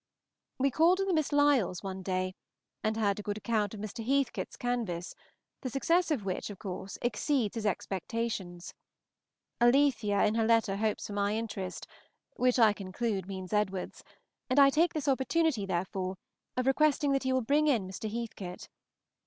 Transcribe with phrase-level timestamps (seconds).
[0.57, 2.33] We called on the Miss Lyells one day,
[2.83, 4.03] and heard a good account of Mr.
[4.03, 5.13] Heathcote's canvass,
[5.61, 8.73] the success of which, of course, exceeds his expectations.
[9.61, 11.85] Alethea in her letter hopes for my interest,
[12.35, 14.03] which I conclude means Edward's,
[14.49, 16.15] and I take this opportunity, therefore,
[16.57, 18.11] of requesting that he will bring in Mr.
[18.11, 18.69] Heathcote.